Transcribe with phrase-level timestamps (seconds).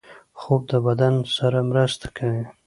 [0.39, 2.43] خوب د بدن سره مرسته کوي